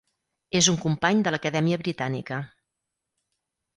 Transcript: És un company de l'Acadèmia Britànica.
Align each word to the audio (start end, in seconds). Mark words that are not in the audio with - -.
És 0.59 0.69
un 0.73 0.79
company 0.85 1.21
de 1.27 1.33
l'Acadèmia 1.35 1.79
Britànica. 1.85 2.43